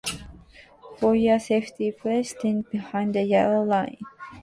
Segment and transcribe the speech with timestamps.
[0.97, 4.01] For your safety, please stand behind the yellow line.